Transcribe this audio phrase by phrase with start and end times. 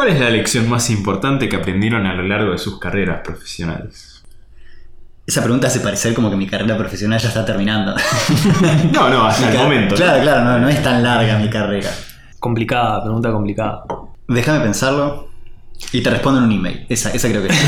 [0.00, 4.22] ¿Cuál es la lección más importante que aprendieron a lo largo de sus carreras profesionales?
[5.26, 7.94] Esa pregunta hace parecer como que mi carrera profesional ya está terminando.
[8.94, 9.96] No, no, hasta Mi el momento.
[9.96, 11.90] Claro, claro, no, no es tan larga mi carrera.
[12.38, 13.84] Complicada, pregunta complicada.
[14.26, 15.28] Déjame pensarlo
[15.92, 16.86] y te respondo en un email.
[16.88, 17.60] Esa, esa creo que es.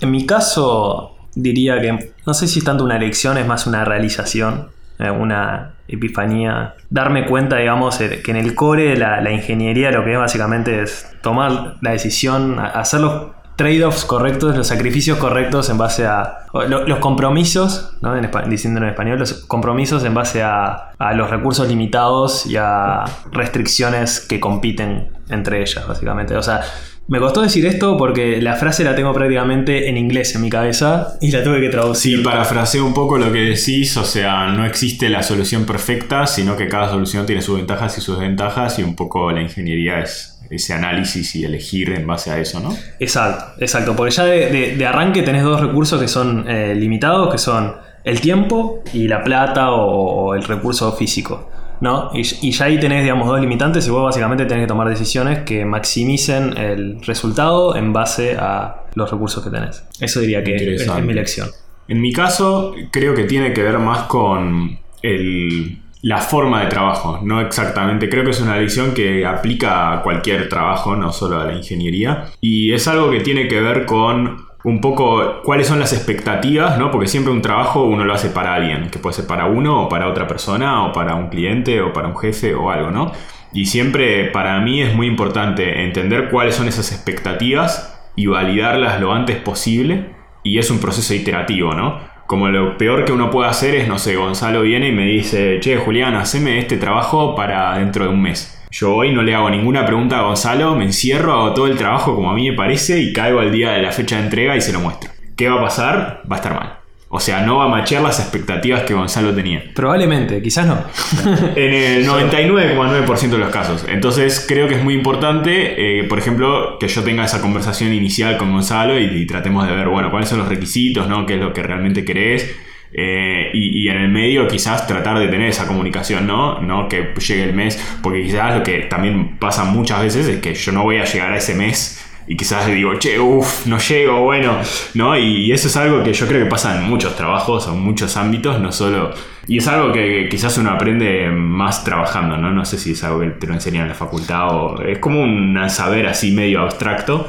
[0.00, 3.84] En mi caso, diría que no sé si es tanto una elección, es más una
[3.84, 4.70] realización,
[5.10, 6.74] una epifanía.
[6.90, 10.82] Darme cuenta, digamos, eh, que en el core la, la ingeniería lo que es básicamente
[10.82, 16.98] es tomar la decisión, hacer los trade-offs correctos, los sacrificios correctos en base a los
[16.98, 18.16] compromisos, ¿no?
[18.16, 23.04] En diciéndolo en español, los compromisos en base a, a los recursos limitados y a
[23.30, 26.36] restricciones que compiten entre ellas, básicamente.
[26.36, 26.62] O sea,
[27.08, 31.18] me costó decir esto porque la frase la tengo prácticamente en inglés en mi cabeza
[31.20, 32.22] y la tuve que Sí, traducir.
[32.22, 36.68] parafraseo un poco lo que decís, o sea, no existe la solución perfecta, sino que
[36.68, 40.74] cada solución tiene sus ventajas y sus desventajas y un poco la ingeniería es ese
[40.74, 42.76] análisis y elegir en base a eso, ¿no?
[43.00, 43.96] Exacto, exacto.
[43.96, 47.74] Porque ya de, de- de arranque tenés dos recursos que son eh, limitados, que son
[48.04, 51.48] el tiempo y la plata o, o el recurso físico.
[51.82, 52.10] ¿No?
[52.14, 55.40] Y, y ya ahí tenés, digamos, dos limitantes y vos básicamente tenés que tomar decisiones
[55.40, 59.84] que maximicen el resultado en base a los recursos que tenés.
[60.00, 61.48] Eso diría que es, mi lección.
[61.88, 67.20] En mi caso, creo que tiene que ver más con el- la forma de trabajo,
[67.22, 68.08] no exactamente.
[68.08, 72.24] Creo que es una lección que aplica a cualquier trabajo, no solo a la ingeniería.
[72.40, 76.90] Y es algo que tiene que ver con un poco cuáles son las expectativas, ¿no?
[76.90, 79.88] Porque siempre un trabajo uno lo hace para alguien, que puede ser para uno o
[79.88, 83.12] para otra persona o para un cliente o para un jefe o algo, ¿no?
[83.52, 89.12] Y siempre para mí es muy importante entender cuáles son esas expectativas y validarlas lo
[89.12, 90.14] antes posible.
[90.44, 92.00] Y es un proceso iterativo, ¿no?
[92.26, 95.60] Como lo peor que uno puede hacer es, no sé, Gonzalo viene y me dice,
[95.60, 98.61] che, Julián, haceme este trabajo para dentro de un mes.
[98.72, 102.14] Yo hoy no le hago ninguna pregunta a Gonzalo, me encierro, hago todo el trabajo
[102.14, 104.62] como a mí me parece y caigo al día de la fecha de entrega y
[104.62, 105.10] se lo muestro.
[105.36, 106.22] ¿Qué va a pasar?
[106.30, 106.76] Va a estar mal.
[107.10, 109.62] O sea, no va a machear las expectativas que Gonzalo tenía.
[109.74, 110.78] Probablemente, quizás no.
[111.54, 113.84] En el 99,9% de los casos.
[113.86, 118.38] Entonces creo que es muy importante, eh, por ejemplo, que yo tenga esa conversación inicial
[118.38, 121.26] con Gonzalo y, y tratemos de ver, bueno, cuáles son los requisitos, ¿no?
[121.26, 122.56] ¿Qué es lo que realmente querés?
[122.94, 126.60] Eh, y, en el medio quizás tratar de tener esa comunicación, ¿no?
[126.60, 130.54] No que llegue el mes, porque quizás lo que también pasa muchas veces es que
[130.54, 134.22] yo no voy a llegar a ese mes y quizás digo, che, uff, no llego,
[134.22, 134.56] bueno,
[134.94, 135.16] ¿no?
[135.16, 138.16] Y, y eso es algo que yo creo que pasa en muchos trabajos, en muchos
[138.16, 139.10] ámbitos, no solo...
[139.48, 142.52] Y es algo que quizás uno aprende más trabajando, ¿no?
[142.52, 144.82] No sé si es algo que te lo enseñan en la facultad o...
[144.82, 147.26] Es como un saber así medio abstracto,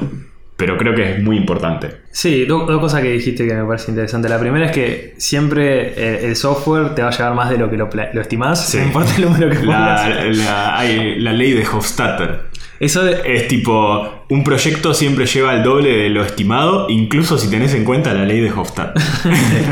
[0.58, 1.90] pero creo que es muy importante.
[2.12, 4.30] Sí, do- dos cosas que dijiste que me parece interesante.
[4.30, 7.69] La primera es que siempre eh, el software te va a llevar más de lo
[7.69, 8.78] que lo, pla- lo estimás, Sí.
[8.78, 10.38] no importa el número que La, pongas.
[10.38, 12.52] la- hay la ley de Hofstadter.
[12.80, 17.50] Eso de- Es tipo, un proyecto siempre lleva el doble de lo estimado, incluso si
[17.50, 19.02] tenés en cuenta la ley de Hofstadter.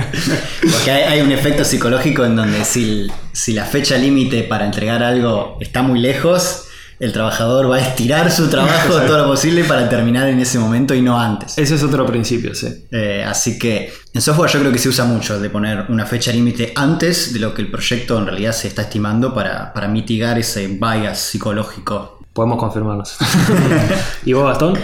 [0.72, 5.04] Porque hay, hay un efecto psicológico en donde si, si la fecha límite para entregar
[5.04, 6.70] algo está muy lejos,
[7.02, 10.94] el trabajador va a estirar su trabajo todo lo posible para terminar en ese momento
[10.94, 11.58] y no antes.
[11.58, 12.86] ese es otro principio, sí.
[12.92, 16.32] Eh, así que en software yo creo que se usa mucho de poner una fecha
[16.32, 20.38] límite antes de lo que el proyecto en realidad se está estimando para, para mitigar
[20.40, 22.20] ese bias psicológico.
[22.34, 23.18] Podemos confirmarnos.
[24.26, 24.78] ¿Y vos, Gastón?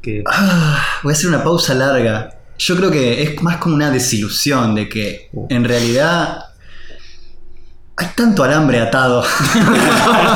[0.00, 2.38] Que Ah, voy a hacer una pausa larga.
[2.58, 5.46] Yo creo que es más como una desilusión de que Uh.
[5.48, 6.38] en realidad
[8.02, 9.24] hay tanto alambre atado.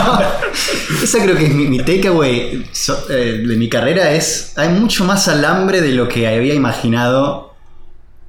[1.02, 5.04] Esa creo que es mi, mi takeaway so- eh, de mi carrera es hay mucho
[5.04, 7.54] más alambre de lo que había imaginado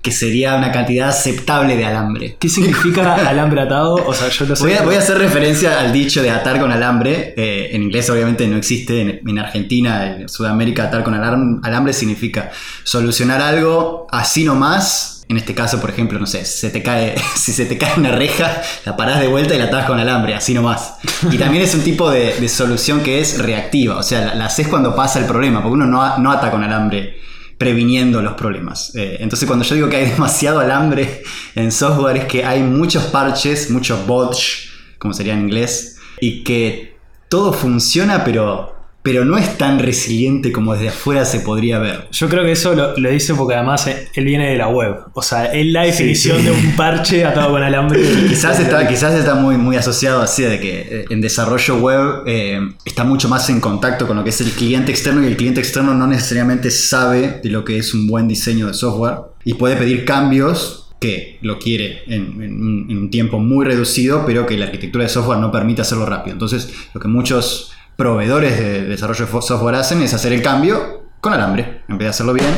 [0.01, 2.37] que sería una cantidad aceptable de alambre.
[2.39, 3.95] ¿Qué significa alambre atado?
[3.95, 4.63] O sea, yo lo sé.
[4.63, 7.33] Voy a, voy a hacer referencia al dicho de atar con alambre.
[7.35, 9.01] Eh, en inglés obviamente no existe.
[9.01, 12.51] En, en Argentina, en Sudamérica, atar con alam- alambre significa
[12.83, 15.16] solucionar algo así nomás.
[15.29, 18.11] En este caso, por ejemplo, no sé, se te cae, si se te cae una
[18.11, 20.95] reja, la parás de vuelta y la atás con alambre, así nomás.
[21.31, 24.95] Y también es un tipo de, solución que es reactiva, o sea, la, haces cuando
[24.95, 27.17] pasa el problema, porque uno no, no ata con alambre
[27.57, 28.95] previniendo los problemas.
[28.95, 31.23] Eh, entonces cuando yo digo que hay demasiado alambre
[31.55, 36.97] en software es que hay muchos parches, muchos botch, como sería en inglés, y que
[37.29, 38.76] todo funciona pero,
[39.07, 42.09] pero no es tan resiliente como desde afuera se podría ver.
[42.11, 44.95] Yo creo que eso lo, lo dice porque además eh, él viene de la web.
[45.13, 46.43] O sea, es la definición sí.
[46.43, 48.01] de un parche atado con alambre.
[48.27, 52.59] Quizás está, quizás está muy, muy asociado así de que eh, en desarrollo web eh,
[52.83, 55.61] está mucho más en contacto con lo que es el cliente externo y el cliente
[55.61, 59.77] externo no necesariamente sabe de lo que es un buen diseño de software y puede
[59.77, 64.57] pedir cambios que lo quiere en, en un- en un tiempo muy reducido, pero que
[64.57, 66.33] la arquitectura de software no permite hacerlo rápido.
[66.33, 71.33] Entonces, lo que muchos proveedores de desarrollo de software hacen es hacer el cambio con
[71.33, 72.53] alambre, en vez de hacerlo bien,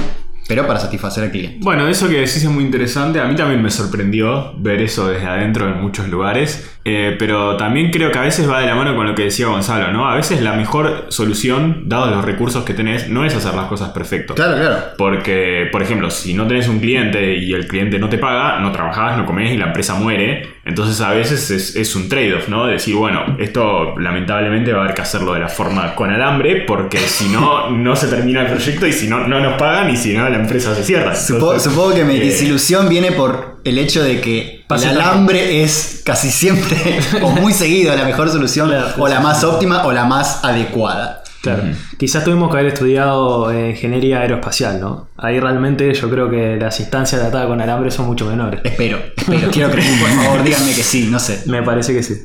[0.49, 1.57] pero para satisfacer al cliente.
[1.61, 3.19] Bueno, eso que decís es muy interesante.
[3.19, 6.67] A mí también me sorprendió ver eso desde adentro en muchos lugares.
[6.85, 9.45] Eh, pero también creo que a veces va de la mano con lo que decía
[9.45, 10.09] Gonzalo, ¿no?
[10.09, 13.89] A veces la mejor solución, dados los recursos que tenés, no es hacer las cosas
[13.89, 14.33] perfecto.
[14.33, 14.77] Claro, claro.
[14.97, 18.71] Porque, por ejemplo, si no tenés un cliente y el cliente no te paga, no
[18.71, 20.57] trabajás, no comés y la empresa muere.
[20.65, 22.65] Entonces a veces es, es un trade-off, ¿no?
[22.65, 26.97] Decir, bueno, esto lamentablemente va a haber que hacerlo de la forma con alambre, porque
[26.97, 30.15] si no, no se termina el proyecto y si no, no nos pagan y si
[30.15, 31.15] no, la empresa se cierra.
[31.15, 35.63] Supo- Entonces, supongo que mi eh, desilusión viene por el hecho de que el alambre
[35.63, 39.91] es casi siempre o muy seguido la mejor solución Claro, o la más óptima o
[39.91, 41.23] la más adecuada.
[41.41, 41.63] Claro.
[41.97, 45.07] Quizás tuvimos que haber estudiado eh, ingeniería aeroespacial, ¿no?
[45.15, 48.59] Ahí realmente yo creo que las instancias de atada con alambre son mucho menores.
[48.65, 51.43] Espero, espero, quiero creer, por favor, díganme que sí, no sé.
[51.45, 52.15] Me parece que sí.